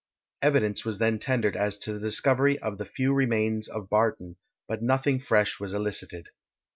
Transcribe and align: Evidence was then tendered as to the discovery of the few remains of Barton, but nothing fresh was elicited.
Evidence 0.41 0.83
was 0.83 0.97
then 0.97 1.19
tendered 1.19 1.55
as 1.55 1.77
to 1.77 1.93
the 1.93 1.99
discovery 1.99 2.57
of 2.57 2.79
the 2.79 2.85
few 2.85 3.13
remains 3.13 3.67
of 3.67 3.87
Barton, 3.87 4.37
but 4.67 4.81
nothing 4.81 5.19
fresh 5.19 5.59
was 5.59 5.75
elicited. 5.75 6.29